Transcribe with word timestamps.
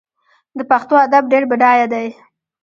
د 0.57 0.59
پښتو 0.71 0.93
ادب 1.05 1.23
ډیر 1.31 1.43
بډایه 1.51 1.85
دی. 1.93 2.07